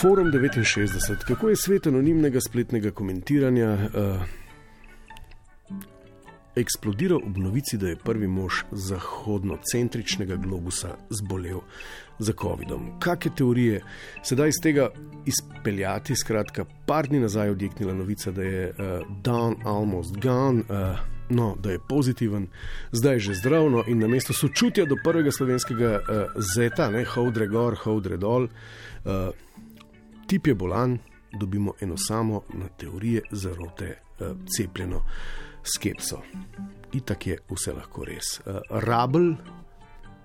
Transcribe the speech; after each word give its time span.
Forum 0.00 0.26
69, 0.32 1.24
kako 1.24 1.48
je 1.48 1.56
svet 1.56 1.86
anonimnega 1.86 2.40
spletnega 2.40 2.90
komentiranja 2.90 3.72
uh, 3.74 4.22
eksplodiral 6.56 7.20
ob 7.26 7.36
novici, 7.36 7.76
da 7.76 7.88
je 7.88 7.96
prvi 7.96 8.26
mož 8.26 8.62
zahodnocentričnega 8.70 10.36
globusa 10.36 10.96
zbolel 11.10 11.60
za 12.18 12.32
COVID-om. 12.32 13.00
Kakšne 13.00 13.30
teorije 13.36 13.82
se 14.22 14.34
da 14.34 14.46
iz 14.46 14.54
tega 14.62 14.88
izpeljati? 15.26 16.16
Skratka, 16.16 16.64
par 16.86 17.08
dni 17.08 17.20
nazaj 17.20 17.46
je 17.46 17.52
odjeknila 17.52 17.94
novica, 17.94 18.30
da 18.30 18.42
je 18.42 18.68
uh, 18.70 18.76
down 19.22 19.56
almost 19.64 20.16
gone. 20.16 20.62
Uh, 20.68 20.98
No, 21.32 21.56
da 21.62 21.70
je 21.70 21.78
pozitiven, 21.88 22.48
zdaj 22.92 23.14
je 23.14 23.18
že 23.18 23.34
zdravno 23.34 23.84
in 23.86 23.98
na 23.98 24.08
mesto 24.08 24.32
sočutja 24.32 24.84
do 24.84 24.96
prvega 25.04 25.30
slovenskega 25.30 25.90
uh, 25.98 26.42
zeta, 26.56 26.88
ne 26.90 27.04
hodre 27.04 27.46
gor, 27.46 27.76
hodre 27.84 28.16
dol, 28.16 28.48
uh, 29.04 29.30
tip 30.30 30.46
je 30.46 30.54
bolan, 30.54 30.98
dobimo 31.32 31.72
eno 31.80 31.96
samo 31.96 32.42
na 32.54 32.68
teorije 32.68 33.22
zarote 33.30 33.98
uh, 34.20 34.26
cepljeno 34.56 35.02
skepso. 35.62 36.20
Itak 36.92 37.26
je 37.26 37.38
vse 37.50 37.72
lahko 37.72 38.04
res. 38.04 38.38
Uh, 38.38 38.60
Rabel 38.70 39.34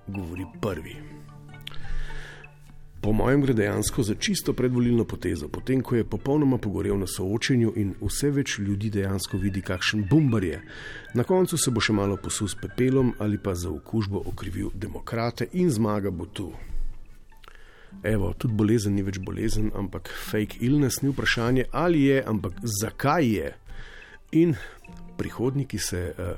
govori 0.08 0.46
prvi. 0.62 0.96
Po 3.02 3.14
mojem 3.14 3.42
gre 3.42 3.54
dejansko 3.54 4.04
za 4.04 4.16
čisto 4.16 4.54
predvolilno 4.54 5.06
potezo, 5.06 5.48
potem 5.48 5.82
ko 5.82 5.96
je 5.96 6.06
popolnoma 6.10 6.58
pogorel 6.58 7.00
na 7.00 7.08
soočenju 7.08 7.74
in 7.76 7.96
vse 8.02 8.30
več 8.30 8.60
ljudi 8.60 8.90
dejansko 8.90 9.38
vidi, 9.38 9.62
kakšen 9.62 10.06
bombar 10.10 10.44
je. 10.44 10.62
Na 11.14 11.24
koncu 11.24 11.58
se 11.58 11.72
bo 11.72 11.82
še 11.82 11.94
malo 11.94 12.18
posul 12.18 12.48
s 12.48 12.62
pepelom 12.62 13.14
ali 13.20 13.42
pa 13.42 13.56
za 13.56 13.74
okužbo 13.74 14.22
okrivil 14.26 14.70
demokrate 14.74 15.50
in 15.54 15.70
zmaga 15.70 16.12
bo 16.12 16.26
tu. 16.26 16.52
Evo, 18.04 18.34
tudi 18.38 18.54
bolezen 18.54 18.96
ni 18.96 19.04
več 19.04 19.20
bolezen, 19.20 19.72
ampak 19.76 20.10
fake 20.30 20.60
illness 20.66 21.02
ni 21.02 21.10
vprašanje, 21.10 21.66
ali 21.72 22.04
je, 22.10 22.24
ampak 22.28 22.60
zakaj 22.82 23.26
je. 23.26 23.54
In 24.32 24.56
prihodniki 25.18 25.80
se 25.80 26.12
uh, 26.12 26.36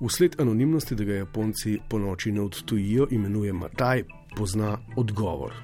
vsled 0.00 0.40
anonimnosti, 0.40 0.94
da 0.94 1.04
ga 1.04 1.20
Japonci 1.20 1.78
po 1.88 1.98
noči 1.98 2.32
ne 2.32 2.42
odtujijo, 2.42 3.08
imenuje 3.10 3.52
Mataj, 3.52 4.04
pozna 4.36 4.78
odgovor. 4.96 5.54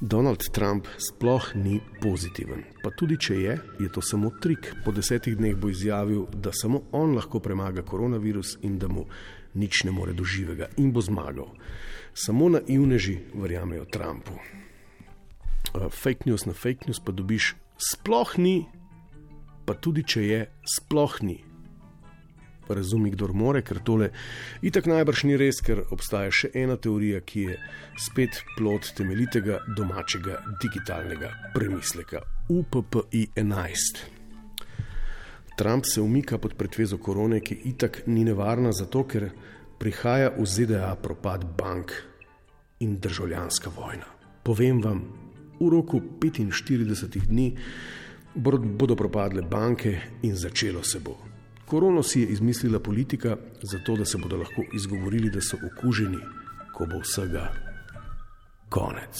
Donald 0.00 0.38
Trump 0.52 0.86
sploh 0.98 1.54
ni 1.54 1.80
pozitiven. 2.02 2.62
Pa 2.82 2.90
tudi 2.94 3.16
če 3.18 3.34
je, 3.34 3.54
je 3.82 3.88
to 3.90 4.02
samo 4.02 4.30
trik. 4.40 4.70
Po 4.84 4.92
desetih 4.94 5.34
dneh 5.36 5.56
bo 5.58 5.72
izjavil, 5.72 6.28
da 6.30 6.52
samo 6.54 6.84
on 6.92 7.16
lahko 7.18 7.40
premaga 7.42 7.82
koronavirus 7.82 8.58
in 8.62 8.78
da 8.78 8.88
mu 8.88 9.08
nič 9.54 9.84
ne 9.84 9.94
more 9.94 10.12
doživega 10.12 10.68
in 10.76 10.92
bo 10.92 11.00
zmagal. 11.00 11.52
Samo 12.14 12.48
naivneži 12.48 13.18
verjamejo 13.34 13.86
Trumpu. 13.92 14.36
Uh, 15.74 15.88
fake 15.92 16.26
news 16.26 16.46
na 16.46 16.52
fake 16.52 16.88
news 16.88 17.00
pa 17.04 17.12
dobiš, 17.12 17.54
sploh 17.78 18.38
ni, 18.38 18.66
pa 19.66 19.76
tudi 19.76 20.02
če 20.02 20.24
je, 20.24 20.40
sploh 20.76 21.20
ni 21.22 21.38
razumi, 22.74 23.10
kdo 23.10 23.32
more, 23.32 23.62
ker 23.62 23.80
tole 23.84 24.10
itak 24.62 24.88
najbrž 24.90 25.24
ni 25.28 25.38
res, 25.40 25.62
ker 25.64 25.84
obstaja 25.94 26.32
še 26.34 26.52
ena 26.58 26.76
teorija, 26.76 27.22
ki 27.24 27.48
je 27.48 27.56
spet 28.08 28.42
plot 28.56 28.92
temeljitega 28.98 29.62
domačega 29.76 30.42
digitalnega 30.62 31.32
premisleka 31.56 32.24
UPPI 32.52 33.28
11. 33.36 34.17
Trump 35.58 35.84
se 35.84 36.00
umika 36.00 36.38
pod 36.38 36.54
pretvezo 36.54 36.98
korone, 36.98 37.40
ki 37.40 37.56
itak 37.64 38.02
ni 38.06 38.22
nevarna, 38.24 38.70
zato 38.72 39.02
ker 39.02 39.24
prihaja 39.78 40.30
v 40.36 40.44
ZDA 40.46 40.92
propad 41.02 41.44
bank 41.58 41.92
in 42.78 43.00
državljanska 43.02 43.70
vojna. 43.74 44.06
Povem 44.42 44.78
vam, 44.82 45.02
v 45.58 45.70
roku 45.70 46.00
45 46.20 47.26
dni 47.26 47.48
bodo 48.34 48.96
propadle 48.96 49.42
banke 49.42 49.98
in 50.22 50.36
začelo 50.36 50.82
se 50.82 51.00
bo. 51.00 51.16
Korono 51.66 52.02
si 52.02 52.20
je 52.20 52.26
izmislila 52.38 52.78
politika, 52.78 53.36
zato 53.62 53.96
da 53.96 54.04
se 54.04 54.18
bodo 54.18 54.36
lahko 54.36 54.62
izgovorili, 54.74 55.30
da 55.30 55.40
so 55.40 55.58
okuženi, 55.58 56.22
ko 56.74 56.86
bo 56.86 57.02
vsega 57.02 57.48
konec. 58.70 59.18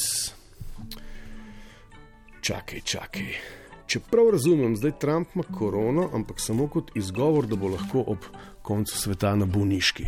Čakaj, 2.41 2.81
čakaj. 2.81 3.35
Čeprav 3.89 4.31
razumem, 4.31 4.75
Trump 5.01 5.29
ima 5.35 5.45
korono, 5.59 6.11
ampak 6.15 6.41
samo 6.41 6.69
kot 6.69 6.91
izgovor, 6.95 7.47
da 7.47 7.57
bo 7.57 7.69
lahko 7.69 8.05
ob 8.07 8.19
koncu 8.63 8.97
sveta 8.97 9.37
na 9.37 9.47
bolniški. 9.47 10.05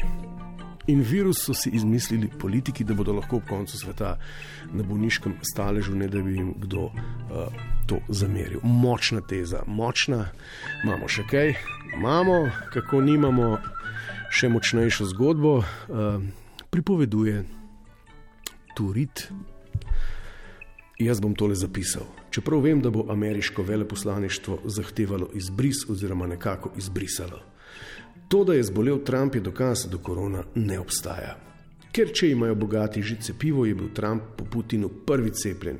In 0.86 1.00
virus 1.00 1.44
so 1.44 1.54
si 1.54 1.70
izmislili 1.72 2.28
politiki, 2.38 2.84
da 2.84 2.94
bodo 2.94 3.12
lahko 3.12 3.36
ob 3.36 3.46
koncu 3.48 3.78
sveta 3.78 4.18
na 4.72 4.82
bolniškem 4.82 5.34
staležu, 5.52 5.94
ne 5.94 6.08
da 6.08 6.20
bi 6.22 6.34
jim 6.36 6.52
kdo 6.58 6.80
uh, 6.80 6.92
to 7.86 8.02
zameril. 8.08 8.60
Močna 8.62 9.20
teza, 9.20 9.62
močna, 9.66 10.26
imamo 10.84 11.08
še 11.08 11.24
kaj, 11.30 11.54
imamo, 11.96 12.50
kako 12.74 13.00
nimamo 13.00 13.48
še 14.30 14.52
močnejšo 14.52 15.08
zgodbo, 15.14 15.56
uh, 15.62 16.20
pripoveduje 16.70 17.44
Turit. 18.76 19.30
Jaz 21.00 21.20
bom 21.20 21.34
tole 21.34 21.54
zapisal. 21.54 22.04
Čeprav 22.30 22.60
vem, 22.60 22.80
da 22.84 22.90
bo 22.90 23.06
ameriško 23.08 23.62
veleposlaništvo 23.62 24.58
zahtevalo 24.64 25.30
izbris 25.34 25.88
oziroma 25.88 26.26
nekako 26.26 26.70
izbrisalo. 26.76 27.40
To, 28.28 28.44
da 28.44 28.54
je 28.54 28.62
zbolel 28.62 28.98
Trump, 29.04 29.34
je 29.34 29.40
dokaz, 29.40 29.86
da 29.90 29.96
korona 29.96 30.42
ne 30.54 30.78
obstaja. 30.78 31.38
Ker 31.92 32.12
če 32.12 32.30
imajo 32.30 32.54
bogati 32.54 33.02
že 33.02 33.16
cepivo, 33.20 33.64
je 33.66 33.74
bil 33.74 33.88
Trump 33.94 34.22
po 34.36 34.44
Putinu 34.44 34.90
prvi 35.06 35.30
cepljen. 35.30 35.78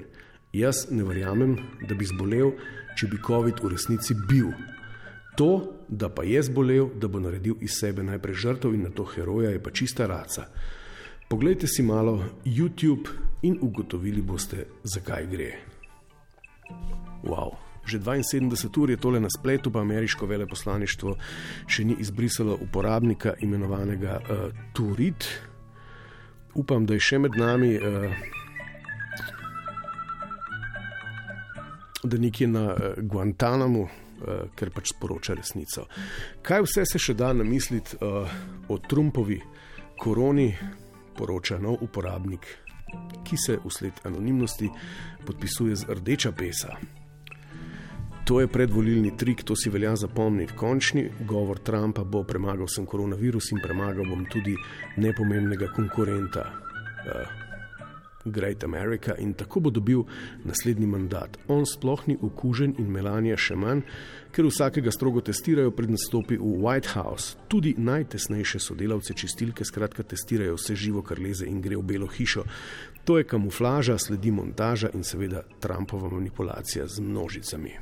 Jaz 0.53 0.87
ne 0.91 1.05
verjamem, 1.05 1.57
da 1.89 1.95
bi 1.95 2.09
zbolel, 2.09 2.55
če 2.97 3.07
bi 3.07 3.21
COVID 3.27 3.61
v 3.63 3.75
resnici 3.77 4.17
bil. 4.29 4.49
To, 5.37 5.77
da 5.89 6.09
pa 6.09 6.25
je 6.25 6.43
zbolel, 6.43 6.89
da 6.97 7.09
bo 7.09 7.21
naredil 7.21 7.61
iz 7.61 7.77
sebe 7.77 8.03
najprej 8.03 8.35
žrtev 8.35 8.75
in 8.75 8.89
na 8.89 8.91
to 8.91 9.05
heroja, 9.05 9.51
je 9.51 9.63
pa 9.63 9.71
čista 9.71 10.07
raca. 10.07 10.49
Poglejte 11.31 11.67
si 11.67 11.83
malo 11.83 12.25
YouTube 12.45 13.11
in 13.43 13.59
ugotovili 13.63 14.23
boste, 14.23 14.67
zakaj 14.83 15.27
gre. 15.31 15.53
Wow. 17.23 17.55
Že 17.87 17.99
72 17.99 18.81
ur 18.83 18.91
je 18.91 18.97
tole 18.97 19.21
na 19.21 19.31
spletu, 19.31 19.71
pa 19.71 19.79
ameriško 19.81 20.27
veleposlaništvo 20.27 21.15
še 21.71 21.85
ni 21.85 21.95
izbrisalo 22.03 22.59
uporabnika 22.59 23.37
imenovanega 23.47 24.19
uh, 24.19 24.51
Turit. 24.75 25.29
Upam, 26.55 26.87
da 26.87 26.99
je 26.99 27.07
še 27.07 27.23
med 27.23 27.39
nami, 27.39 27.79
uh, 27.79 28.11
da 32.03 32.19
nekje 32.19 32.51
na 32.51 32.67
uh, 32.75 32.99
Guantanamu, 32.99 33.87
uh, 33.87 34.51
ker 34.59 34.75
pač 34.75 34.97
sporoča 34.97 35.39
resnico. 35.39 35.87
Kaj 36.43 36.67
vse 36.67 36.91
se 36.91 36.99
še 36.99 37.15
da 37.15 37.31
namisliti 37.31 38.03
uh, 38.03 38.39
o 38.67 38.83
Trumpovi 38.83 39.39
koroni, 39.95 40.51
poroča 41.21 41.59
nov 41.61 41.83
uporabnik, 41.85 42.49
ki 43.25 43.37
se 43.37 43.59
usled 43.65 44.01
anonimnosti 44.09 44.71
podpisuje 45.27 45.77
z 45.77 46.01
rdeča 46.01 46.33
pesa. 46.33 46.77
To 48.25 48.41
je 48.41 48.47
predvolilni 48.47 49.17
trik, 49.17 49.43
to 49.43 49.57
si 49.57 49.71
velja 49.71 49.97
zapomniti. 49.97 50.55
Končni 50.57 51.09
govor 51.27 51.59
Trumpa 51.59 52.05
bo 52.05 52.23
premagal 52.25 52.69
sem 52.69 52.87
koronavirus 52.87 53.53
in 53.53 53.63
premagal 53.63 54.07
bom 54.07 54.25
tudi 54.31 54.55
nepomembnega 54.97 55.73
konkurenta, 55.75 56.45
uh, 56.47 57.50
Great 58.25 58.65
America, 58.65 59.15
in 59.19 59.33
tako 59.35 59.61
bo 59.61 59.71
dobil 59.71 60.03
naslednji 60.45 60.87
mandat. 60.87 61.39
On 61.49 61.67
sploh 61.67 62.03
ni 62.07 62.17
okužen 62.23 62.75
in 62.79 62.91
Melania 62.93 63.37
še 63.37 63.57
manj, 63.57 63.81
ker 64.31 64.45
vsakega 64.47 64.93
strogo 64.93 65.23
testirajo 65.25 65.73
pred 65.73 65.91
nastopi 65.91 66.37
v 66.37 66.59
White 66.61 66.93
House. 66.95 67.37
Tudi 67.49 67.75
najtesnejše 67.79 68.61
sodelavce 68.61 69.17
čistilke 69.17 69.65
skratka 69.65 70.03
testirajo 70.03 70.59
vse 70.59 70.77
živo, 70.77 71.03
kar 71.03 71.19
leze 71.19 71.49
in 71.49 71.63
gre 71.65 71.81
v 71.81 71.87
belo 71.95 72.11
hišo. 72.11 72.45
To 73.09 73.17
je 73.19 73.25
kamuflaža, 73.25 73.99
sledi 73.99 74.31
montaža 74.31 74.93
in 74.95 75.05
seveda 75.05 75.43
Trumpova 75.61 76.13
manipulacija 76.13 76.87
z 76.87 77.01
množicami. 77.01 77.73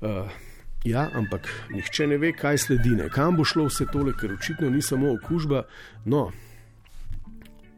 Uh, 0.00 0.28
ja, 0.84 1.08
ampak 1.14 1.48
nihče 1.72 2.06
ne 2.06 2.20
ve, 2.20 2.32
kaj 2.36 2.58
sledi, 2.58 2.94
ne. 2.96 3.08
kam 3.08 3.36
bo 3.36 3.44
šlo 3.44 3.66
vse 3.68 3.88
tole, 3.92 4.12
ker 4.12 4.36
očitno 4.36 4.70
ni 4.70 4.82
samo 4.82 5.12
okužba. 5.16 5.64
No, 6.04 6.30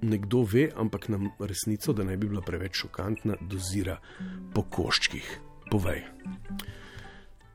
nekdo 0.02 0.42
ve, 0.42 0.68
ampak 0.76 1.08
nam 1.08 1.30
resnico, 1.40 1.92
da 1.92 2.04
ne 2.04 2.16
bi 2.16 2.28
bila 2.28 2.42
preveč 2.42 2.82
šokantna, 2.84 3.36
dozira 3.40 3.98
po 4.54 4.62
koščkih. 4.62 5.38
Povej. 5.70 6.02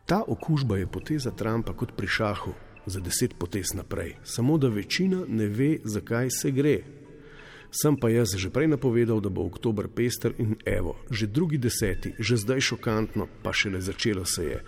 Ta 0.08 0.24
okužba 0.28 0.78
je 0.78 0.88
poteza 0.88 1.32
Trumpa 1.32 1.74
kot 1.74 1.92
pri 1.98 2.08
šahu 2.08 2.54
za 2.88 3.00
deset 3.00 3.36
potez 3.40 3.74
naprej, 3.74 4.16
samo 4.24 4.58
da 4.58 4.68
večina 4.68 5.26
ne 5.28 5.48
ve, 5.48 5.78
zakaj 5.84 6.30
se 6.30 6.52
gre. 6.52 6.78
Sem 7.72 7.98
pa 8.00 8.10
jaz 8.10 8.32
že 8.36 8.50
prej 8.50 8.68
napovedal, 8.72 9.20
da 9.20 9.30
bo 9.30 9.44
oktober 9.44 9.88
pester 9.92 10.34
in 10.40 10.56
evo, 10.66 10.96
že 11.12 11.28
drugi 11.28 11.58
deseti, 11.58 12.14
že 12.20 12.38
zdaj 12.38 12.62
šokantno, 12.62 13.28
pa 13.44 13.54
šele 13.54 13.82
začelo 13.82 14.26
se 14.26 14.46
je. 14.46 14.64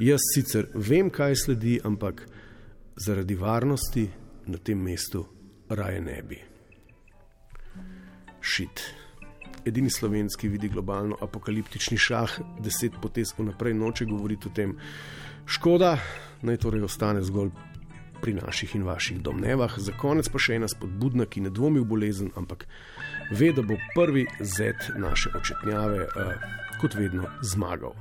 Jaz 0.00 0.22
sicer 0.34 0.70
vem, 0.74 1.10
kaj 1.10 1.34
sledi, 1.34 1.80
ampak 1.84 2.26
zaradi 2.96 3.34
varnosti 3.34 4.08
na 4.46 4.58
tem 4.58 4.78
mestu 4.78 5.26
raje 5.68 6.00
ne 6.00 6.22
bi. 6.22 6.53
Šit. 8.44 8.94
edini 9.64 9.90
slovenski 9.90 10.48
vidi 10.48 10.68
globalno 10.68 11.16
apokaliptični 11.20 11.96
šah, 11.96 12.32
deset 12.60 12.92
potez 13.02 13.32
vnaprej 13.38 13.74
noče 13.74 14.04
govoriti 14.04 14.48
o 14.48 14.52
tem. 14.54 14.74
Škoda, 15.46 15.96
naj 16.42 16.58
torej 16.60 16.84
ostane 16.84 17.22
zgolj 17.24 17.54
pri 18.20 18.34
naših 18.34 18.74
in 18.76 18.84
vaših 18.84 19.22
domnevah. 19.24 19.78
Za 19.78 19.96
konec 19.96 20.28
pa 20.28 20.38
še 20.38 20.58
ena 20.58 20.68
spodbudna, 20.68 21.24
ki 21.24 21.46
ne 21.46 21.50
dvomi 21.50 21.80
v 21.80 21.88
bolezen, 21.88 22.34
ampak 22.36 22.66
ve, 23.32 23.48
da 23.56 23.64
bo 23.64 23.80
prvi 23.96 24.26
zet 24.40 24.90
naše 25.00 25.32
očetnjave, 25.40 26.04
uh, 26.04 26.44
kot 26.82 26.98
vedno, 27.00 27.32
zmagal. 27.40 27.96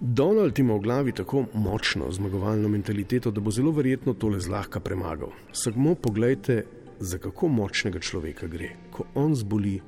Donald 0.00 0.58
ima 0.58 0.74
v 0.74 0.86
glavi 0.88 1.12
tako 1.12 1.44
močno 1.54 2.08
zmagovalno 2.12 2.68
mentaliteto, 2.68 3.30
da 3.30 3.44
bo 3.44 3.50
zelo 3.50 3.76
verjetno 3.76 4.14
tole 4.14 4.40
zlahka 4.40 4.80
premagal. 4.80 5.32
Samo 5.52 5.94
pogledajte, 5.94 6.62
za 7.00 7.18
kako 7.18 7.48
močnega 7.48 7.98
človeka 7.98 8.46
gre. 8.46 8.70
Ko 8.92 9.04
on 9.14 9.34
zboli, 9.34 9.80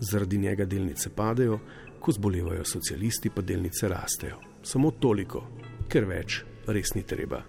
zaradi 0.00 0.38
njega 0.38 0.64
delnice 0.64 1.10
padejo, 1.10 1.58
ko 2.00 2.12
zbolevajo 2.12 2.64
socialisti, 2.64 3.30
pa 3.30 3.42
delnice 3.42 3.88
rastejo. 3.88 4.40
Samo 4.62 4.90
toliko, 4.90 5.46
ker 5.88 6.06
več 6.06 6.42
res 6.66 6.94
ni 6.94 7.02
treba. 7.06 7.42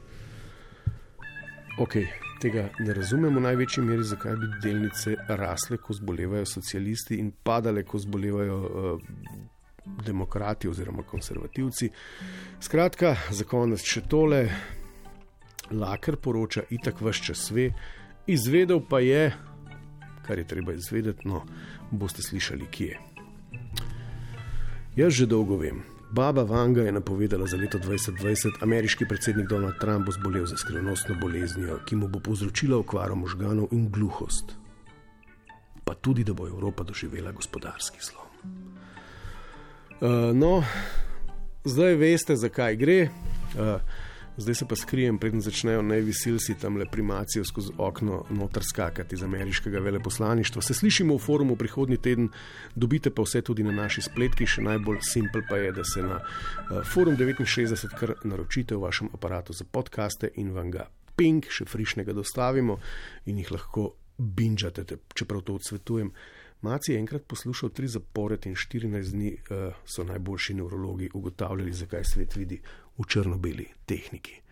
Ok, 1.82 1.96
tega 2.42 2.68
ne 2.80 2.94
razumemo 2.94 3.40
v 3.40 3.44
največji 3.48 3.82
meri, 3.82 4.04
zakaj 4.06 4.36
bi 4.38 4.50
delnice 4.62 5.16
rasle, 5.28 5.80
ko 5.82 5.94
zbolevajo 5.98 6.46
socialisti 6.46 7.18
in 7.18 7.32
padale, 7.44 7.82
ko 7.84 7.98
zbolevajo 7.98 8.58
uh, 8.60 9.00
demokrati 10.06 10.70
oziroma 10.70 11.04
konservativci. 11.04 11.90
Skratka, 12.62 13.16
za 13.32 13.46
konec 13.50 13.82
še 13.82 14.06
tole. 14.10 14.46
Laker 15.74 16.20
poroča, 16.22 16.68
itak 16.70 17.02
vse 17.02 17.32
čas 17.32 17.48
ve, 17.56 17.72
izvedel 18.28 18.82
pa 18.90 19.00
je, 19.00 19.34
kar 20.26 20.38
je 20.38 20.48
treba 20.48 20.74
izvedeti, 20.74 21.28
no, 21.28 21.44
boste 21.92 22.22
slišali, 22.22 22.68
kje. 22.72 23.00
Jaz 24.96 25.14
že 25.14 25.26
dolgo 25.26 25.58
vem, 25.58 25.82
Baba 26.14 26.44
Vanga 26.44 26.82
je 26.82 26.92
napovedala 26.92 27.48
za 27.48 27.58
leto 27.58 27.78
2020, 27.78 28.62
ameriški 28.62 29.08
predsednik 29.10 29.48
Donald 29.50 29.80
Trump 29.82 30.06
bo 30.06 30.12
zbolel 30.12 30.46
za 30.46 30.58
skrivnostno 30.58 31.16
boleznijo, 31.22 31.80
ki 31.86 31.96
mu 31.96 32.08
bo 32.08 32.20
povzročila 32.20 32.78
okvaro 32.78 33.16
možganov 33.16 33.68
in 33.72 33.90
gluhost. 33.90 34.54
Pa 35.84 35.94
tudi, 35.94 36.24
da 36.24 36.34
bo 36.34 36.48
Evropa 36.48 36.84
doživela 36.84 37.32
gospodarski 37.32 37.98
slom. 38.02 38.30
Uh, 40.02 40.36
no, 40.38 40.64
zdaj 41.66 41.96
veste, 41.96 42.36
zakaj 42.36 42.76
gre. 42.76 43.10
Uh, 43.58 43.82
Zdaj 44.38 44.56
se 44.56 44.66
pa 44.68 44.76
skrijem, 44.76 45.18
preden 45.18 45.42
začnejo 45.42 45.82
najvisilci 45.82 46.56
tam 46.62 46.78
le 46.78 46.86
primacijo 46.92 47.46
skozi 47.46 47.74
okno 47.78 48.26
noter 48.30 48.64
skakati 48.64 49.16
iz 49.16 49.24
ameriškega 49.24 49.80
veleposlaništva. 49.80 50.62
Se 50.62 50.74
slišimo 50.74 51.16
v 51.16 51.20
forumu 51.20 51.56
prihodnji 51.56 51.98
teden, 51.98 52.30
dobite 52.76 53.12
pa 53.14 53.22
vse 53.22 53.42
tudi 53.42 53.64
na 53.64 53.72
naši 53.72 54.02
spletki. 54.02 54.48
Še 54.50 54.66
najbolj 54.66 55.04
simpel 55.06 55.46
pa 55.50 55.58
je, 55.58 55.72
da 55.72 55.84
se 55.84 56.02
na 56.02 56.18
uh, 56.18 56.82
forum 56.86 57.18
69 57.18 57.94
kar 58.00 58.16
naročite 58.24 58.76
v 58.76 58.82
vašem 58.82 59.10
aparatu 59.14 59.54
za 59.54 59.66
podkaste 59.72 60.32
in 60.36 60.52
vam 60.52 60.72
ga 60.72 60.88
ping, 61.16 61.46
še 61.46 61.66
frišnega 61.70 62.14
dostavimo 62.14 62.80
in 63.26 63.38
jih 63.38 63.52
lahko 63.52 63.92
binžate, 64.18 64.86
čeprav 65.14 65.42
to 65.42 65.60
odsvetujem. 65.62 66.10
Maci 66.64 66.94
je 66.94 67.00
enkrat 67.00 67.26
poslušal 67.28 67.70
tri 67.70 67.88
zapored 67.88 68.46
in 68.46 68.56
14 68.56 69.12
dni 69.12 69.34
uh, 69.34 69.74
so 69.86 70.04
najboljši 70.04 70.54
nevrologi 70.54 71.10
ugotavljali, 71.14 71.74
zakaj 71.74 72.04
svet 72.04 72.36
vidi 72.36 72.62
v 72.98 73.08
črno-beli 73.08 73.68
tehniki. 73.86 74.40